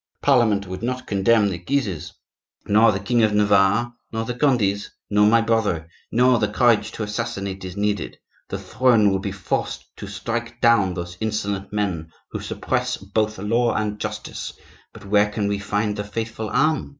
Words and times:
Parliament 0.23 0.65
would 0.65 0.81
not 0.81 1.05
condemn 1.05 1.49
the 1.49 1.59
Guises, 1.59 2.11
nor 2.65 2.91
the 2.91 2.99
king 2.99 3.21
of 3.21 3.35
Navarre, 3.35 3.93
nor 4.11 4.25
the 4.25 4.33
Condes, 4.33 4.89
nor 5.11 5.27
my 5.27 5.41
brother. 5.41 5.87
No! 6.11 6.39
the 6.39 6.47
courage 6.47 6.91
to 6.93 7.03
assassinate 7.03 7.63
is 7.63 7.77
needed; 7.77 8.17
the 8.49 8.57
throne 8.57 9.11
will 9.11 9.19
be 9.19 9.31
forced 9.31 9.95
to 9.97 10.07
strike 10.07 10.59
down 10.59 10.95
those 10.95 11.17
insolent 11.19 11.71
men 11.71 12.11
who 12.31 12.39
suppress 12.39 12.97
both 12.97 13.37
law 13.37 13.75
and 13.75 13.99
justice; 13.99 14.53
but 14.91 15.05
where 15.05 15.29
can 15.29 15.47
we 15.47 15.59
find 15.59 15.95
the 15.95 16.03
faithful 16.03 16.49
arm? 16.49 16.89